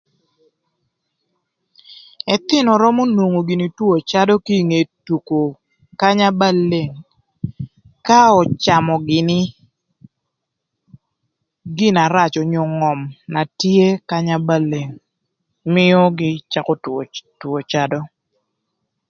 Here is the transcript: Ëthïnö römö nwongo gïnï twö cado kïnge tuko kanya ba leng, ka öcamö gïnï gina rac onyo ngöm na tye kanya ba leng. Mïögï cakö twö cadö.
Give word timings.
Ëthïnö 2.33 2.71
römö 2.81 3.01
nwongo 3.07 3.39
gïnï 3.47 3.67
twö 3.77 3.93
cado 4.09 4.33
kïnge 4.45 4.79
tuko 5.05 5.39
kanya 5.99 6.29
ba 6.39 6.49
leng, 6.69 6.91
ka 8.07 8.19
öcamö 8.41 8.95
gïnï 9.07 9.39
gina 11.77 12.03
rac 12.15 12.33
onyo 12.43 12.63
ngöm 12.77 12.99
na 13.33 13.41
tye 13.59 13.87
kanya 14.09 14.35
ba 14.47 14.55
leng. 14.71 14.91
Mïögï 15.73 16.29
cakö 16.51 16.73
twö 17.39 17.57
cadö. 17.71 17.99